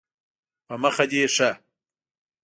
[0.67, 1.49] په مخه دې ښه